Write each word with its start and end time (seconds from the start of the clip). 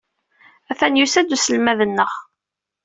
Atan 0.71 0.97
yusa-d 0.99 1.35
uselmad-nneɣ. 1.35 2.11